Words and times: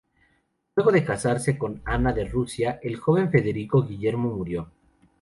Luego 0.75 0.91
de 0.91 1.03
casarse 1.05 1.59
con 1.59 1.79
Ana 1.85 2.11
de 2.11 2.25
Rusia, 2.25 2.79
el 2.81 2.95
joven 2.95 3.29
Federico 3.29 3.83
Guillermo 3.83 4.31
murió. 4.35 4.67